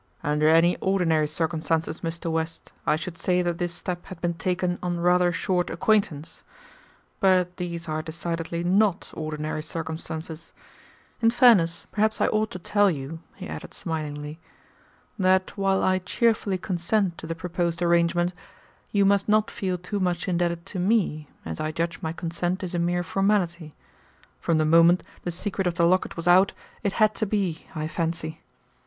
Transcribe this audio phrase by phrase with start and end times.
[0.23, 2.31] "Under any ordinary circumstances, Mr.
[2.31, 6.41] West, I should say that this step had been taken on rather short acquaintance;
[7.19, 10.53] but these are decidedly not ordinary circumstances.
[11.21, 14.39] In fairness, perhaps I ought to tell you," he added smilingly,
[15.19, 18.33] "that while I cheerfully consent to the proposed arrangement,
[18.89, 22.73] you must not feel too much indebted to me, as I judge my consent is
[22.73, 23.75] a mere formality.
[24.39, 27.87] From the moment the secret of the locket was out, it had to be, I
[27.87, 28.41] fancy.